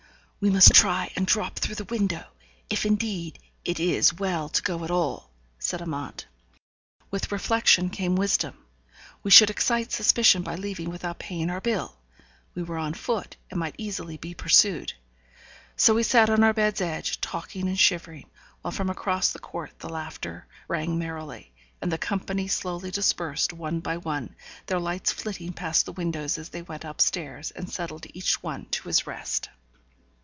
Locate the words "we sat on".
15.93-16.43